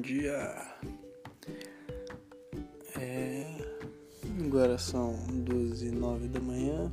dia. 0.00 0.54
É... 2.96 3.46
Agora 4.44 4.78
são 4.78 5.14
12 5.44 5.88
e 5.88 5.90
9 5.90 6.28
da 6.28 6.40
manhã 6.40 6.90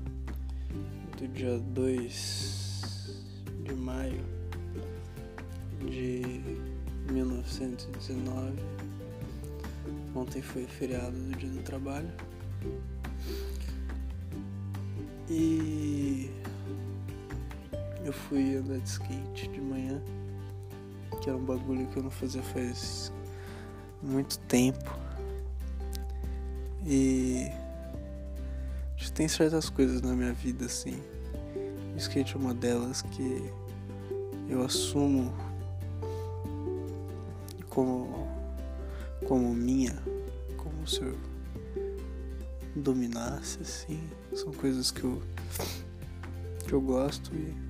do 1.18 1.28
dia 1.28 1.58
2 1.60 3.44
de 3.64 3.74
maio 3.74 4.24
de 5.80 6.42
1919. 7.12 8.54
Ontem 10.16 10.42
foi 10.42 10.66
feriado 10.66 11.12
do 11.12 11.38
dia 11.38 11.50
do 11.50 11.62
trabalho. 11.64 12.12
E 15.30 16.30
eu 18.04 18.14
fui 18.14 18.58
andar 18.58 18.80
de 18.80 18.90
skate 18.90 19.48
de 19.50 19.62
manhã 19.62 20.02
que 21.22 21.30
era 21.30 21.38
um 21.38 21.46
bagulho 21.46 21.88
que 21.88 21.98
eu 21.98 22.04
não 22.04 22.12
fazia 22.12 22.42
faz 22.44 23.12
muito 24.02 24.38
tempo. 24.40 24.98
E 26.86 27.52
tem 29.16 29.30
certas 29.30 29.70
coisas 29.70 30.02
na 30.02 30.14
minha 30.14 30.34
vida 30.34 30.66
assim. 30.66 31.02
O 31.94 31.98
skate 31.98 32.36
é 32.36 32.38
uma 32.38 32.54
delas 32.54 33.02
que 33.02 33.50
eu 34.50 34.62
assumo 34.62 35.34
como 37.70 38.28
como 39.26 39.54
minha, 39.54 39.98
como 40.58 40.86
se 40.86 41.02
eu 41.02 41.18
dominasse 42.76 43.60
assim. 43.62 44.04
São 44.34 44.52
coisas 44.52 44.92
que 44.92 45.06
eu 45.06 45.22
que 46.68 46.74
eu 46.74 46.82
gosto 46.82 47.34
e 47.34 47.65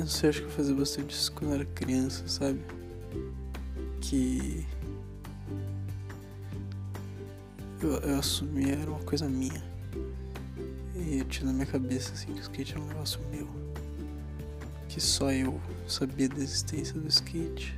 eu 0.00 0.04
não 0.04 0.10
sei, 0.10 0.30
acho 0.30 0.40
que 0.40 0.46
eu 0.46 0.50
fazia 0.50 0.74
bastante 0.74 1.14
isso 1.14 1.30
quando 1.32 1.54
era 1.54 1.64
criança, 1.66 2.26
sabe? 2.26 2.58
Que 4.00 4.66
eu, 7.82 7.92
eu 7.98 8.18
assumi 8.18 8.70
era 8.70 8.90
uma 8.90 9.00
coisa 9.00 9.28
minha. 9.28 9.62
E 10.96 11.18
eu 11.18 11.24
tinha 11.26 11.46
na 11.46 11.52
minha 11.52 11.66
cabeça 11.66 12.14
assim 12.14 12.32
que 12.32 12.40
o 12.40 12.40
skate 12.40 12.72
era 12.72 12.80
um 12.80 12.86
negócio 12.86 13.20
meu. 13.30 13.46
Que 14.88 15.02
só 15.02 15.30
eu 15.30 15.60
sabia 15.86 16.30
da 16.30 16.38
existência 16.38 16.94
do 16.98 17.06
skate. 17.06 17.76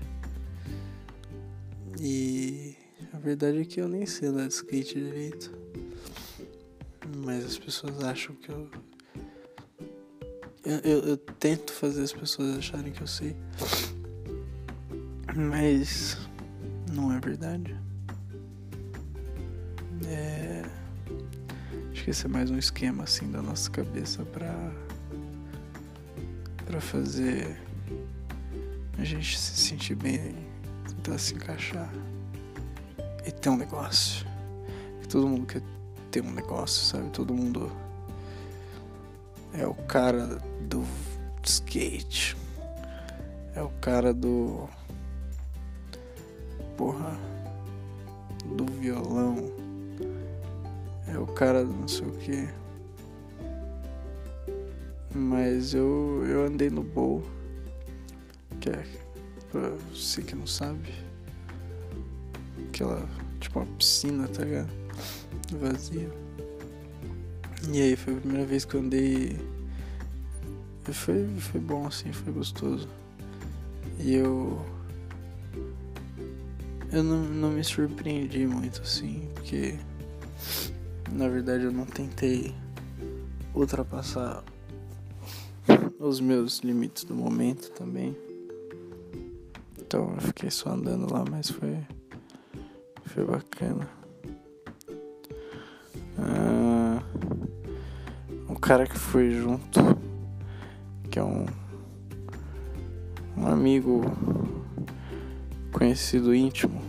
E 2.00 2.76
a 3.12 3.18
verdade 3.18 3.58
é 3.58 3.64
que 3.64 3.80
eu 3.80 3.88
nem 3.88 4.06
sei 4.06 4.28
andar 4.28 4.46
de 4.46 4.54
skate 4.54 4.94
direito. 4.94 5.52
Mas 7.24 7.44
as 7.44 7.58
pessoas 7.58 8.00
acham 8.04 8.36
que 8.36 8.48
eu 8.48 8.70
eu, 10.64 10.78
eu, 10.78 10.98
eu, 11.08 11.16
tento 11.16 11.72
fazer 11.72 12.02
as 12.02 12.12
pessoas 12.12 12.56
acharem 12.56 12.92
que 12.92 13.00
eu 13.00 13.06
sei. 13.06 13.36
Mas 15.34 16.16
não 16.92 17.12
é 17.12 17.18
verdade. 17.18 17.76
É. 20.06 20.62
Acho 21.90 22.04
que 22.04 22.10
esse 22.10 22.26
é 22.26 22.28
mais 22.28 22.50
um 22.50 22.58
esquema 22.58 23.04
assim 23.04 23.30
da 23.30 23.42
nossa 23.42 23.70
cabeça 23.70 24.24
pra. 24.24 24.72
pra 26.64 26.80
fazer 26.80 27.56
a 28.98 29.04
gente 29.04 29.36
se 29.36 29.56
sentir 29.56 29.96
bem, 29.96 30.36
tentar 30.86 31.18
se 31.18 31.34
encaixar 31.34 31.92
e 33.26 33.32
ter 33.32 33.48
um 33.48 33.56
negócio. 33.56 34.24
Todo 35.08 35.28
mundo 35.28 35.44
quer 35.46 35.62
ter 36.10 36.22
um 36.22 36.30
negócio, 36.30 36.84
sabe? 36.84 37.10
Todo 37.10 37.34
mundo 37.34 37.70
é 39.54 39.66
o 39.66 39.74
cara 39.74 40.38
do 40.60 40.84
skate. 41.44 42.36
É 43.54 43.62
o 43.62 43.68
cara 43.80 44.14
do. 44.14 44.68
Porra. 46.76 47.18
Do 48.56 48.64
violão. 48.66 49.36
É 51.08 51.18
o 51.18 51.26
cara 51.26 51.64
do 51.64 51.72
não 51.72 51.88
sei 51.88 52.06
o 52.06 52.12
que. 52.12 52.48
Mas 55.14 55.74
eu, 55.74 56.24
eu 56.26 56.46
andei 56.46 56.70
no 56.70 56.82
bowl. 56.82 57.22
Que 58.60 58.70
é. 58.70 58.84
Pra 59.50 59.70
você 59.92 60.22
que 60.22 60.34
não 60.34 60.46
sabe. 60.46 60.94
Aquela. 62.68 63.06
Tipo 63.38 63.58
uma 63.58 63.66
piscina, 63.76 64.28
tá 64.28 64.44
ligado? 64.44 64.70
Vazia. 65.60 66.10
E 67.70 67.80
aí 67.80 67.96
foi 67.96 68.14
a 68.14 68.16
primeira 68.16 68.44
vez 68.44 68.64
que 68.64 68.74
eu 68.74 68.80
andei. 68.80 69.38
Foi, 70.84 71.26
foi 71.38 71.60
bom 71.60 71.86
assim, 71.86 72.12
foi 72.12 72.32
gostoso. 72.32 72.88
E 73.98 74.14
eu. 74.14 74.60
Eu 76.92 77.02
não, 77.02 77.22
não 77.22 77.50
me 77.50 77.64
surpreendi 77.64 78.46
muito 78.46 78.82
assim, 78.82 79.26
porque 79.34 79.78
na 81.10 81.28
verdade 81.28 81.64
eu 81.64 81.72
não 81.72 81.86
tentei 81.86 82.54
ultrapassar 83.54 84.44
os 85.98 86.20
meus 86.20 86.58
limites 86.58 87.04
do 87.04 87.14
momento 87.14 87.70
também. 87.70 88.16
Então 89.78 90.12
eu 90.14 90.20
fiquei 90.20 90.50
só 90.50 90.70
andando 90.70 91.10
lá, 91.12 91.24
mas 91.30 91.48
foi. 91.48 91.78
Foi 93.06 93.24
bacana. 93.24 94.01
Cara 98.62 98.86
que 98.86 98.96
foi 98.96 99.32
junto, 99.32 99.80
que 101.10 101.18
é 101.18 101.22
um, 101.22 101.44
um 103.36 103.48
amigo 103.48 104.02
conhecido 105.72 106.32
íntimo, 106.32 106.80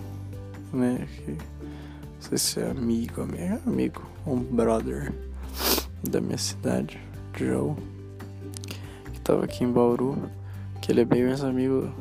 né? 0.71 1.07
Que, 1.15 1.31
não 1.31 1.37
sei 2.19 2.37
se 2.37 2.59
é 2.59 2.69
amigo, 2.69 3.23
amigo, 3.23 3.37
é 3.41 3.59
amigo, 3.65 4.03
um 4.27 4.37
brother 4.37 5.11
da 6.07 6.21
minha 6.21 6.37
cidade, 6.37 7.01
Joe, 7.35 7.73
que 9.11 9.19
tava 9.21 9.43
aqui 9.43 9.63
em 9.63 9.71
Bauru, 9.71 10.29
que 10.79 10.91
ele 10.91 11.01
é 11.01 11.05
bem 11.05 11.25
mais 11.25 11.43
amigo 11.43 11.91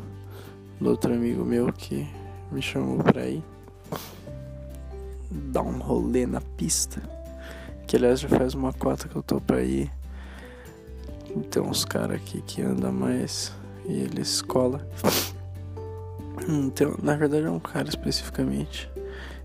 do 0.79 0.91
outro 0.91 1.15
amigo 1.15 1.47
meu 1.47 1.73
que 1.73 2.07
me 2.53 2.61
chamou 2.61 2.99
pra 2.99 3.27
ir 3.27 3.43
dar 5.31 5.63
um 5.63 5.79
rolê 5.79 6.27
na 6.27 6.43
pista. 6.43 7.22
Que 7.87 7.97
aliás 7.97 8.21
já 8.21 8.29
faz 8.29 8.55
uma 8.55 8.73
cota 8.73 9.09
que 9.09 9.17
eu 9.17 9.23
tô 9.23 9.41
pra 9.41 9.63
ir. 9.63 9.91
Tem 11.51 11.63
uns 11.63 11.85
caras 11.85 12.17
aqui 12.17 12.43
que 12.43 12.63
andam 12.63 12.93
mais 12.93 13.53
e 13.87 13.93
eles 13.93 14.43
colam. 14.43 14.81
Então, 16.49 16.97
na 17.01 17.15
verdade 17.15 17.47
é 17.47 17.51
um 17.51 17.61
cara 17.61 17.89
especificamente. 17.89 18.91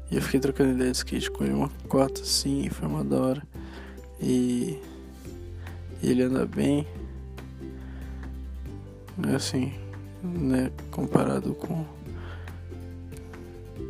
E 0.09 0.15
eu 0.15 0.21
fiquei 0.21 0.39
trocando 0.39 0.71
ideia 0.71 0.91
de 0.91 0.97
skate 0.97 1.29
com 1.29 1.43
ele 1.43 1.53
uma 1.53 1.69
cota 1.87 2.21
assim, 2.21 2.69
foi 2.69 2.87
uma 2.87 3.03
da 3.03 3.19
hora. 3.19 3.43
E, 4.19 4.81
e 6.01 6.09
ele 6.09 6.23
anda 6.23 6.45
bem. 6.45 6.87
Assim, 9.35 9.73
né, 10.23 10.71
comparado 10.91 11.53
com 11.55 11.85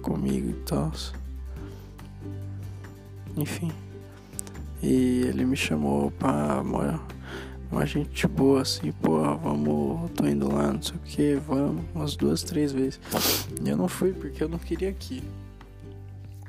comigo 0.01 0.49
e 0.49 0.53
tal. 0.65 0.91
Enfim. 3.35 3.71
E 4.81 5.23
ele 5.27 5.45
me 5.45 5.55
chamou 5.55 6.11
pra 6.11 6.61
uma, 6.61 7.03
uma 7.71 7.85
gente 7.85 8.27
boa 8.27 8.61
assim, 8.61 8.91
pô, 8.91 9.19
vamos, 9.37 10.11
tô 10.11 10.25
indo 10.27 10.53
lá, 10.53 10.71
não 10.71 10.81
sei 10.81 10.95
o 10.95 10.99
que, 10.99 11.35
vamos, 11.35 11.83
umas 11.93 12.15
duas, 12.15 12.43
três 12.43 12.71
vezes. 12.71 12.99
E 13.63 13.69
eu 13.69 13.77
não 13.77 13.87
fui 13.87 14.13
porque 14.13 14.43
eu 14.43 14.49
não 14.49 14.59
queria 14.59 14.93
que 14.93 15.23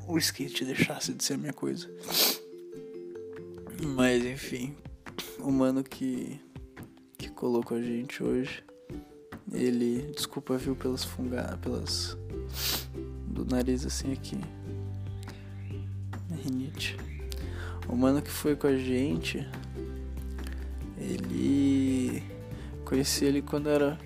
o 0.07 0.17
skate 0.17 0.65
deixasse 0.65 1.13
de 1.13 1.23
ser 1.23 1.35
a 1.35 1.37
minha 1.37 1.53
coisa. 1.53 1.89
Mas 3.95 4.25
enfim, 4.25 4.75
o 5.39 5.51
mano 5.51 5.83
que, 5.83 6.39
que 7.17 7.29
colocou 7.29 7.77
a 7.77 7.81
gente 7.81 8.23
hoje, 8.23 8.63
ele, 9.51 10.11
desculpa, 10.15 10.57
viu 10.57 10.75
pelas 10.75 11.03
fungadas, 11.03 11.59
pelas. 11.59 12.17
do 13.27 13.45
nariz 13.45 13.85
assim 13.85 14.11
aqui. 14.11 14.37
Rinite. 16.43 16.97
O 17.89 17.95
mano 17.95 18.21
que 18.21 18.29
foi 18.29 18.55
com 18.55 18.67
a 18.67 18.77
gente, 18.77 19.45
ele. 20.95 22.23
Conheci 22.85 23.25
ele 23.25 23.41
quando 23.41 23.67
era. 23.67 23.99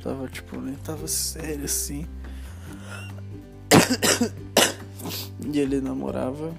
Tava 0.00 0.28
tipo, 0.28 0.60
nem 0.60 0.76
tava 0.76 1.08
sério 1.08 1.64
assim. 1.64 2.06
e 5.52 5.58
ele 5.58 5.80
namorava. 5.80 6.54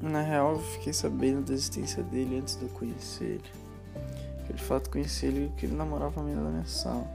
Na 0.00 0.20
real, 0.20 0.54
eu 0.54 0.58
fiquei 0.58 0.92
sabendo 0.92 1.46
da 1.46 1.54
existência 1.54 2.02
dele 2.02 2.38
antes 2.38 2.56
de 2.56 2.64
eu 2.64 2.68
conhecer 2.70 3.24
ele. 3.24 3.50
Eu 4.48 4.56
de 4.56 4.62
fato 4.62 4.90
conheci 4.90 5.26
ele 5.26 5.46
porque 5.48 5.66
ele 5.66 5.76
namorava 5.76 6.20
a 6.20 6.24
menina 6.24 6.42
da 6.42 6.50
minha 6.50 6.66
sala. 6.66 7.06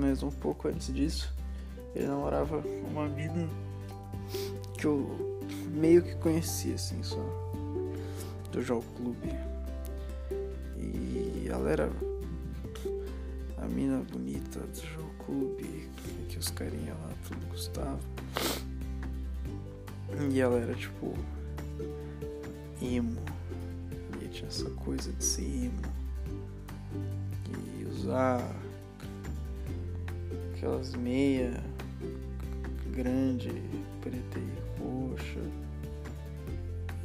Mas 0.00 0.22
um 0.22 0.30
pouco 0.30 0.68
antes 0.68 0.92
disso, 0.94 1.34
ele 1.94 2.06
namorava 2.06 2.64
uma 2.90 3.06
mina 3.06 3.46
que 4.78 4.86
eu 4.86 5.27
meio 5.78 6.02
que 6.02 6.14
conhecia 6.16 6.74
assim 6.74 7.02
só 7.02 7.24
do 8.50 8.60
Jogo 8.60 8.84
Clube. 8.96 9.28
E 10.76 11.48
ela 11.48 11.70
era 11.70 11.90
a 13.58 13.66
mina 13.66 14.02
bonita 14.10 14.60
do 14.60 14.76
jogo 14.76 15.08
clube, 15.24 15.88
que 16.28 16.38
os 16.38 16.50
carinha 16.50 16.94
lá 16.94 17.10
tudo 17.26 17.46
gostavam. 17.48 17.98
E 20.32 20.40
ela 20.40 20.58
era 20.58 20.74
tipo 20.74 21.14
emo. 22.80 23.20
E 24.22 24.28
tinha 24.28 24.48
essa 24.48 24.70
coisa 24.70 25.12
de 25.12 25.24
ser 25.24 25.42
emo. 25.42 25.82
E 27.78 27.84
usar 27.84 28.42
aquelas 30.54 30.94
meia 30.94 31.62
grande, 32.92 33.52
preta 34.00 34.38
e 34.38 34.80
roxa. 34.80 35.67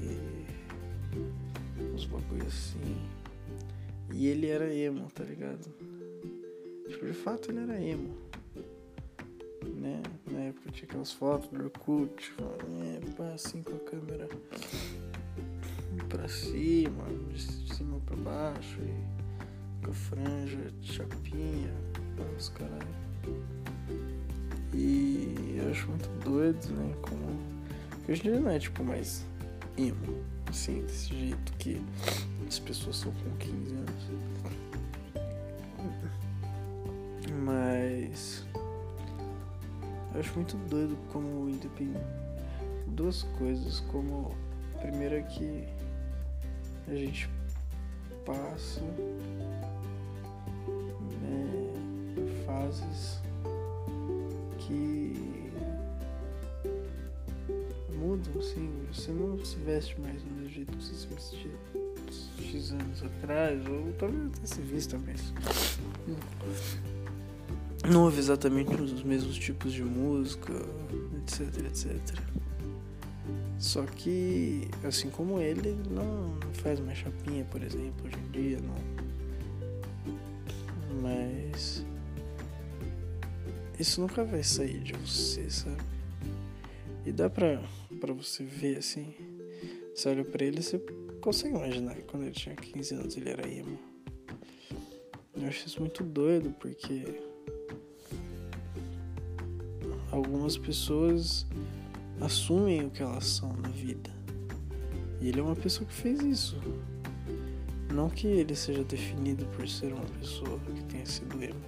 E 0.04 1.94
uns 1.94 2.06
bagulho 2.06 2.46
assim. 2.48 2.98
E 4.12 4.28
ele 4.28 4.48
era 4.48 4.74
emo, 4.74 5.08
tá 5.12 5.24
ligado? 5.24 5.74
Tipo, 6.88 7.06
de 7.06 7.14
fato 7.14 7.52
ele 7.52 7.60
era 7.60 7.82
emo. 7.82 8.16
Né? 9.76 10.02
Na 10.32 10.40
época 10.40 10.72
tinha 10.72 10.86
aquelas 10.86 11.12
fotos 11.12 11.50
do 11.50 11.64
Orkut, 11.64 12.34
é, 12.40 13.34
assim 13.34 13.64
com 13.64 13.76
a 13.76 13.80
câmera 13.80 14.30
pra 16.10 16.28
cima, 16.28 17.06
de 17.32 17.74
cima 17.74 18.00
pra 18.06 18.16
baixo, 18.18 18.80
e 18.82 19.84
com 19.84 19.92
a 19.92 19.94
franja 19.94 20.72
de 20.80 20.94
chapinha, 20.94 21.74
os 22.38 22.50
caralho. 22.50 23.04
E 24.74 25.58
eu 25.58 25.70
acho 25.70 25.88
muito 25.88 26.10
doido, 26.24 26.68
né? 26.74 26.96
Como. 27.02 27.54
Hoje 28.08 28.20
em 28.20 28.32
dia 28.32 28.40
não 28.40 28.50
é 28.50 28.60
tipo 28.60 28.84
mais 28.84 29.26
emo, 29.78 30.24
assim, 30.48 30.81
desse 30.81 31.16
jeito 31.16 31.54
que 31.54 31.81
as 32.48 32.60
pessoas 32.60 32.98
são 32.98 33.12
com 33.12 33.30
15 33.38 33.74
anos. 33.75 34.04
Mas. 37.44 38.46
Eu 40.14 40.20
acho 40.20 40.36
muito 40.36 40.58
doido 40.70 40.98
como 41.12 41.50
independente. 41.50 42.06
Duas 42.88 43.24
coisas, 43.38 43.80
como. 43.92 44.36
A 44.75 44.80
primeira 44.80 45.20
é 45.20 45.22
que 45.24 45.68
a 46.88 46.96
gente 46.96 47.30
passa 48.26 48.81
né, 51.22 51.74
fases 52.46 53.22
que 54.58 55.43
mudam, 58.04 58.34
assim, 58.38 58.70
você 58.92 59.12
não 59.12 59.44
se 59.44 59.56
veste 59.58 60.00
mais 60.02 60.22
do 60.22 60.50
jeito 60.50 60.76
que 60.78 60.84
você 60.84 60.94
se 60.94 61.08
vestia 61.08 61.52
X 62.38 62.72
anos 62.72 63.02
atrás, 63.04 63.66
ou 63.66 63.94
talvez 63.94 64.26
até 64.28 64.46
se 64.46 64.62
vista, 64.62 65.00
mas 65.06 65.34
não 67.90 68.04
ouve 68.04 68.20
exatamente 68.20 68.74
os 68.76 69.04
mesmos 69.04 69.38
tipos 69.38 69.72
de 69.72 69.84
música, 69.84 70.54
etc, 71.22 71.66
etc. 71.66 72.20
Só 73.58 73.84
que, 73.84 74.68
assim 74.84 75.10
como 75.10 75.40
ele, 75.40 75.78
não 75.90 76.38
faz 76.56 76.82
mais 76.82 76.98
chapinha, 76.98 77.46
por 77.46 77.64
exemplo, 77.64 78.06
hoje 78.06 78.18
em 78.18 78.32
dia, 78.32 78.60
não. 78.60 79.04
Mas 81.02 81.86
isso 83.80 84.02
nunca 84.02 84.26
vai 84.26 84.44
sair 84.44 84.80
de 84.80 84.94
você, 84.94 85.50
sabe? 85.50 85.82
E 87.06 87.12
dá 87.12 87.30
pra, 87.30 87.62
pra 88.04 88.14
você 88.14 88.44
ver 88.44 88.80
assim. 88.80 89.14
Você 89.96 90.10
olha 90.10 90.26
pra 90.26 90.44
ele 90.44 90.62
você 90.62 90.78
consegue 91.22 91.56
imaginar 91.56 91.96
que 91.96 92.02
quando 92.02 92.24
ele 92.24 92.34
tinha 92.34 92.54
15 92.54 92.96
anos 92.96 93.16
ele 93.16 93.30
era 93.30 93.48
emo. 93.48 93.80
Eu 95.34 95.48
acho 95.48 95.66
isso 95.66 95.80
muito 95.80 96.04
doido 96.04 96.54
porque 96.60 97.06
algumas 100.12 100.58
pessoas 100.58 101.46
assumem 102.20 102.86
o 102.86 102.90
que 102.90 103.02
elas 103.02 103.26
são 103.26 103.54
na 103.54 103.70
vida. 103.70 104.12
E 105.22 105.30
ele 105.30 105.40
é 105.40 105.44
uma 105.44 105.56
pessoa 105.56 105.88
que 105.88 105.94
fez 105.94 106.20
isso. 106.22 106.60
Não 107.94 108.10
que 108.10 108.28
ele 108.28 108.54
seja 108.54 108.84
definido 108.84 109.46
por 109.56 109.66
ser 109.66 109.94
uma 109.94 110.06
pessoa 110.20 110.60
que 110.76 110.84
tenha 110.86 111.06
sido 111.06 111.42
emo, 111.42 111.62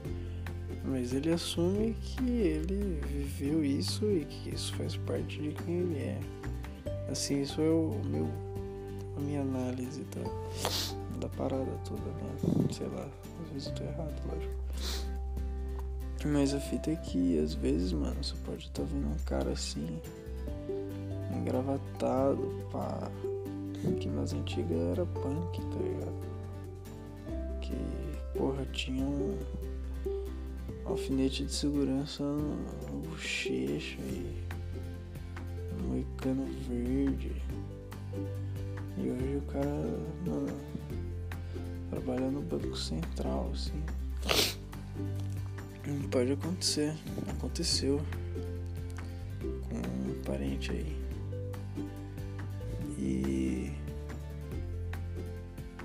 mas 0.87 1.13
ele 1.13 1.31
assume 1.31 1.95
que 2.01 2.29
ele 2.29 3.01
viveu 3.07 3.63
isso 3.63 4.05
e 4.05 4.25
que 4.25 4.49
isso 4.49 4.73
faz 4.75 4.95
parte 4.97 5.41
de 5.41 5.49
quem 5.49 5.79
ele 5.79 5.97
é. 5.97 6.19
Assim, 7.09 7.41
isso 7.41 7.59
é 7.61 7.69
o 7.69 7.99
meu, 8.05 8.27
a 9.17 9.19
minha 9.19 9.41
análise 9.41 10.05
da, 10.15 11.19
da 11.19 11.29
parada 11.29 11.71
toda, 11.87 12.01
né? 12.01 12.67
Sei 12.71 12.87
lá, 12.87 13.07
às 13.43 13.51
vezes 13.51 13.67
eu 13.67 13.73
tô 13.73 13.83
errado, 13.83 14.13
lógico. 14.31 14.53
Mas 16.25 16.53
a 16.53 16.59
fita 16.59 16.91
é 16.91 16.95
que 16.95 17.39
às 17.39 17.53
vezes, 17.53 17.93
mano, 17.93 18.23
você 18.23 18.33
pode 18.45 18.65
estar 18.65 18.81
tá 18.81 18.89
vendo 18.91 19.07
um 19.07 19.17
cara 19.25 19.51
assim, 19.51 19.99
engravatado, 21.35 22.67
pá. 22.71 23.11
Que 23.99 24.09
nas 24.09 24.33
antigas 24.33 24.77
era 24.91 25.05
punk, 25.05 25.61
tá 25.61 25.77
ligado? 25.77 26.25
Que, 27.61 27.75
porra, 28.37 28.65
tinha 28.71 29.05
um 29.05 29.37
alfinete 30.85 31.43
de 31.43 31.53
segurança 31.53 32.23
no 32.23 32.99
bochecha 33.09 33.99
e 33.99 34.45
moicano 35.83 36.45
verde. 36.67 37.31
E 38.97 39.09
hoje 39.09 39.37
o 39.37 39.41
cara, 39.51 39.99
mano, 40.25 40.57
trabalha 41.89 42.29
no 42.29 42.41
Banco 42.41 42.77
Central, 42.77 43.51
assim. 43.53 43.83
Pode 46.09 46.31
acontecer, 46.31 46.95
aconteceu 47.29 48.01
com 49.69 50.11
um 50.11 50.21
parente 50.23 50.71
aí. 50.71 51.05
E 52.97 53.71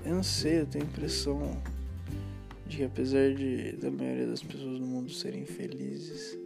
eu 0.05 0.15
não 0.15 0.23
sei, 0.23 0.61
eu 0.61 0.65
tenho 0.65 0.85
a 0.85 0.87
impressão 0.87 1.61
de 2.71 2.77
que 2.77 2.83
apesar 2.85 3.33
de 3.33 3.73
da 3.73 3.91
maioria 3.91 4.27
das 4.27 4.41
pessoas 4.41 4.79
no 4.79 4.87
mundo 4.87 5.11
serem 5.11 5.45
felizes, 5.45 6.37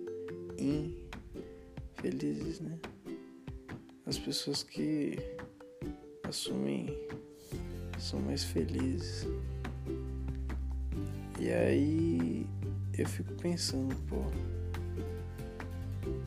infelizes, 0.57 2.59
né? 2.59 2.79
As 4.07 4.17
pessoas 4.17 4.63
que 4.63 5.19
assumem 6.23 6.87
são 7.99 8.19
mais 8.19 8.43
felizes. 8.43 9.27
E 11.39 11.51
aí 11.51 12.47
eu 12.97 13.07
fico 13.07 13.31
pensando, 13.35 13.95
pô, 14.07 14.23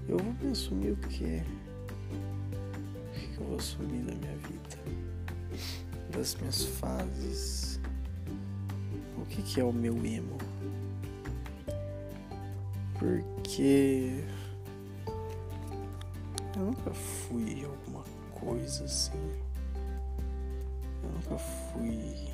eu 0.08 0.16
vou 0.16 0.32
me 0.34 0.52
assumir 0.52 0.92
o 0.92 0.96
quê? 1.08 1.42
O 3.08 3.34
que 3.34 3.40
eu 3.40 3.46
vou 3.46 3.56
assumir 3.56 4.04
da 4.04 4.14
minha 4.14 4.36
vida? 4.36 4.78
Das 6.12 6.36
minhas 6.36 6.64
fases? 6.64 7.80
Que, 9.28 9.42
que 9.42 9.60
é 9.60 9.64
o 9.64 9.72
meu 9.72 9.94
emo? 10.04 10.38
Porque 12.98 14.24
eu 16.56 16.62
nunca 16.64 16.90
fui 16.92 17.64
alguma 17.64 18.04
coisa 18.32 18.84
assim. 18.84 19.12
Eu 21.02 21.10
nunca 21.10 21.38
fui 21.38 22.27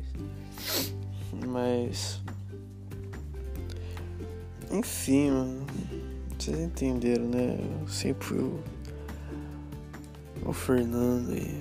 nariz. 0.00 0.92
Mas. 1.46 2.20
Enfim, 4.70 5.30
mano. 5.30 5.66
Vocês 6.38 6.58
entenderam, 6.58 7.26
né? 7.26 7.58
Eu 7.82 7.88
sempre 7.88 8.26
fui 8.26 8.38
o. 8.38 8.60
O 10.46 10.52
Fernando 10.52 11.34
e. 11.34 11.60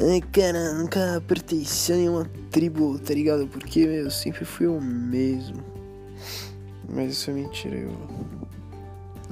Ai, 0.00 0.20
cara, 0.32 0.74
nunca 0.74 1.22
pertenci 1.26 1.92
a 1.92 1.96
nenhuma 1.96 2.30
tribo, 2.50 2.98
tá 2.98 3.12
ligado? 3.12 3.48
Porque 3.48 3.84
meu, 3.84 4.04
eu 4.04 4.10
sempre 4.10 4.44
fui 4.44 4.66
o 4.66 4.80
mesmo. 4.80 5.62
Mas 6.88 7.12
isso 7.12 7.30
é 7.30 7.34
mentira, 7.34 7.76
eu. 7.76 7.92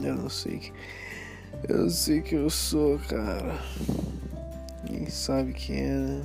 Eu 0.02 0.14
não 0.14 0.28
sei. 0.28 0.72
Eu 1.68 1.88
sei 1.88 2.20
que 2.20 2.34
eu 2.34 2.50
sou, 2.50 2.98
cara. 2.98 3.58
Ninguém 4.84 5.08
sabe 5.08 5.52
quem 5.52 5.80
é, 5.80 5.94
né? 5.94 6.22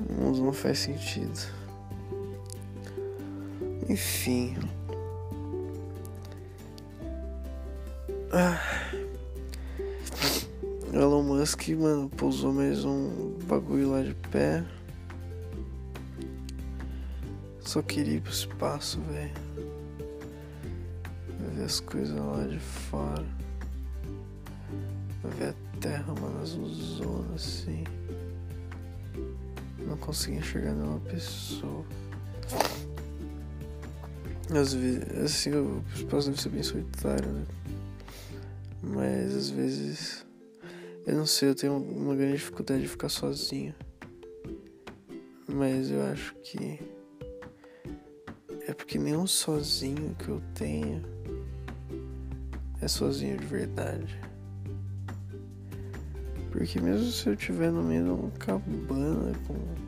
O 0.00 0.12
mundo 0.12 0.42
não 0.42 0.52
faz 0.52 0.78
sentido. 0.78 1.38
Enfim. 3.88 4.56
Ah. 8.32 8.58
Elon 10.92 11.22
Musk, 11.22 11.68
mano, 11.70 12.08
pousou 12.10 12.52
mais 12.52 12.84
um 12.84 13.38
bagulho 13.46 13.92
lá 13.92 14.02
de 14.02 14.14
pé. 14.30 14.64
Só 17.60 17.80
queria 17.80 18.16
ir 18.16 18.20
pro 18.20 18.32
espaço, 18.32 19.00
velho. 19.02 19.32
Ver 21.54 21.64
as 21.64 21.80
coisas 21.80 22.16
lá 22.16 22.46
de 22.46 22.58
fora. 22.58 23.24
Ver 25.38 25.48
a 25.48 25.78
terra, 25.80 26.14
mano, 26.20 26.40
azulzona 26.42 27.34
assim. 27.34 27.84
Não 29.92 29.98
consegui 29.98 30.38
enxergar 30.38 30.72
nenhuma 30.72 31.00
pessoa. 31.00 31.84
Às 34.50 34.72
vezes, 34.72 35.18
assim, 35.18 35.50
o 35.50 35.84
espaço 35.94 36.30
deve 36.30 36.40
ser 36.40 36.48
bem 36.48 36.62
solitário, 36.62 37.30
né? 37.30 37.44
Mas 38.82 39.36
às 39.36 39.50
vezes. 39.50 40.24
Eu 41.06 41.14
não 41.18 41.26
sei, 41.26 41.50
eu 41.50 41.54
tenho 41.54 41.76
uma 41.76 42.14
grande 42.14 42.38
dificuldade 42.38 42.80
de 42.80 42.88
ficar 42.88 43.10
sozinho. 43.10 43.74
Mas 45.46 45.90
eu 45.90 46.02
acho 46.04 46.34
que. 46.36 46.80
É 48.66 48.72
porque 48.72 48.98
nenhum 48.98 49.26
sozinho 49.26 50.16
que 50.18 50.30
eu 50.30 50.40
tenho 50.54 51.02
é 52.80 52.88
sozinho 52.88 53.36
de 53.36 53.44
verdade. 53.44 54.18
Porque 56.52 56.78
mesmo 56.78 57.10
se 57.10 57.26
eu 57.26 57.32
estiver 57.32 57.72
no 57.72 57.82
meio 57.82 58.04
de 58.04 58.10
uma 58.10 58.30
cabana 58.32 59.32
com 59.46 59.81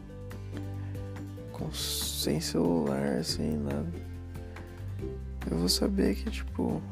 sem 1.73 2.41
celular, 2.41 3.25
sem 3.25 3.57
nada, 3.57 3.93
eu 5.51 5.59
vou 5.59 5.69
saber 5.69 6.15
que 6.15 6.31
tipo. 6.31 6.83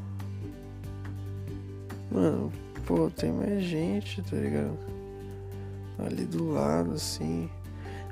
Mano, 2.11 2.52
pô, 2.85 3.11
tem 3.11 3.33
mais 3.33 3.64
gente, 3.64 4.23
tá 4.23 4.37
ligado? 4.37 4.79
Ali 5.99 6.26
do 6.26 6.50
lado, 6.50 6.93
assim. 6.93 7.50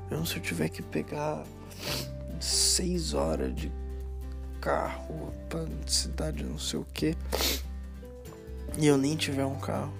Mesmo 0.09 0.25
se 0.25 0.37
eu 0.37 0.41
tiver 0.41 0.69
que 0.69 0.81
pegar 0.81 1.43
seis 2.39 3.13
horas 3.13 3.55
de 3.55 3.71
carro 4.59 5.33
pra 5.49 5.65
cidade 5.87 6.43
não 6.43 6.57
sei 6.57 6.79
o 6.79 6.85
que 6.93 7.15
e 8.77 8.87
eu 8.87 8.97
nem 8.97 9.15
tiver 9.15 9.45
um 9.45 9.59
carro, 9.59 9.91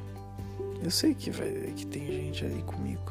eu 0.82 0.90
sei 0.90 1.14
que 1.14 1.30
vai 1.30 1.50
que 1.76 1.86
tem 1.86 2.08
gente 2.08 2.46
ali 2.46 2.62
comigo. 2.64 3.11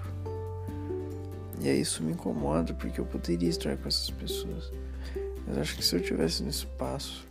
E 1.60 1.68
aí 1.68 1.80
isso 1.80 2.02
me 2.02 2.12
incomoda 2.12 2.72
porque 2.72 3.00
eu 3.00 3.04
poderia 3.04 3.50
estar 3.50 3.76
com 3.76 3.86
essas 3.86 4.10
pessoas. 4.10 4.72
Mas 5.46 5.58
acho 5.58 5.76
que 5.76 5.84
se 5.84 5.94
eu 5.94 6.00
tivesse 6.00 6.42
no 6.42 6.48
espaço, 6.48 7.28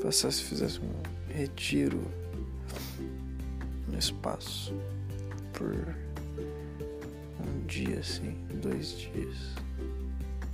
passasse 0.00 0.42
fizesse 0.42 0.80
um 0.80 1.32
retiro 1.32 2.00
no 3.88 3.98
espaço 3.98 4.74
por 5.52 5.94
um 7.40 7.66
dia 7.66 7.98
assim, 7.98 8.36
dois 8.62 8.96
dias, 8.98 9.36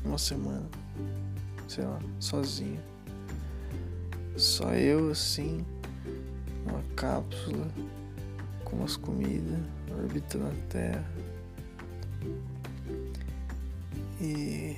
uma 0.04 0.18
semana, 0.18 0.68
sei 1.68 1.84
lá, 1.84 2.00
sozinho. 2.18 2.80
Só 4.36 4.72
eu 4.74 5.10
assim, 5.10 5.64
uma 6.66 6.82
cápsula 6.96 7.68
com 8.64 8.76
umas 8.76 8.96
comidas 8.96 9.58
orbitando 9.98 10.46
a 10.46 10.68
Terra. 10.68 11.29
E 14.20 14.76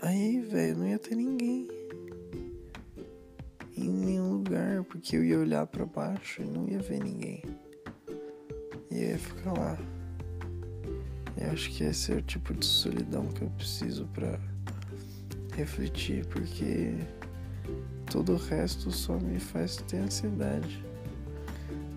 aí, 0.00 0.40
velho, 0.40 0.78
não 0.78 0.88
ia 0.88 0.98
ter 0.98 1.14
ninguém 1.14 1.68
em 3.76 3.88
nenhum 3.90 4.32
lugar, 4.34 4.84
porque 4.84 5.16
eu 5.16 5.24
ia 5.24 5.38
olhar 5.38 5.66
para 5.66 5.84
baixo 5.84 6.42
e 6.42 6.44
não 6.44 6.68
ia 6.68 6.78
ver 6.78 7.02
ninguém. 7.02 7.42
E 8.90 8.96
ia 8.96 9.18
ficar 9.18 9.52
lá. 9.52 9.78
Eu 11.36 11.50
acho 11.50 11.70
que 11.70 11.84
esse 11.84 12.12
é 12.12 12.16
o 12.16 12.22
tipo 12.22 12.54
de 12.54 12.64
solidão 12.64 13.26
que 13.28 13.42
eu 13.42 13.50
preciso 13.50 14.06
para 14.08 14.38
refletir, 15.56 16.24
porque 16.26 16.94
todo 18.10 18.34
o 18.34 18.36
resto 18.36 18.90
só 18.90 19.18
me 19.18 19.40
faz 19.40 19.76
ter 19.76 19.98
ansiedade. 19.98 20.84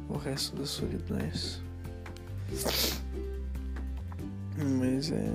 O 0.09 0.17
resto 0.17 0.55
das 0.55 0.69
solidões. 0.69 1.61
Mas 4.57 5.11
é 5.11 5.29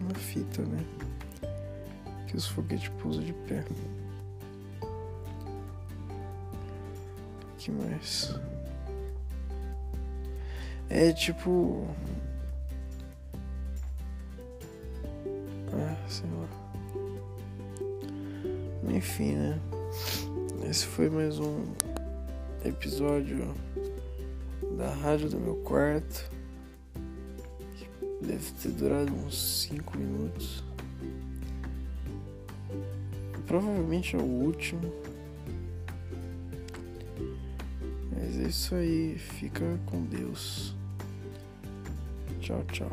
uma 0.00 0.14
fita, 0.14 0.62
né? 0.62 0.84
Que 2.26 2.36
os 2.36 2.46
foguetes 2.46 2.88
pousam 3.00 3.22
de 3.22 3.32
pé. 3.32 3.64
que 7.58 7.72
mais? 7.72 8.34
É 10.88 11.12
tipo. 11.12 11.86
Ah, 15.72 15.96
sei 16.08 16.28
lá. 16.30 16.48
Enfim, 18.94 19.34
né? 19.34 19.60
Esse 20.68 20.86
foi 20.86 21.10
mais 21.10 21.38
um 21.38 21.64
episódio 22.64 23.54
da 24.76 24.90
rádio 24.90 25.28
do 25.28 25.38
meu 25.38 25.56
quarto. 25.56 26.37
Deve 28.20 28.50
ter 28.62 28.70
durado 28.72 29.12
uns 29.14 29.62
5 29.68 29.96
minutos. 29.96 30.64
Provavelmente 33.46 34.16
é 34.16 34.18
o 34.18 34.24
último. 34.24 34.92
Mas 38.12 38.38
é 38.38 38.48
isso 38.48 38.74
aí. 38.74 39.16
Fica 39.18 39.64
com 39.86 40.04
Deus. 40.04 40.74
Tchau, 42.40 42.64
tchau. 42.72 42.90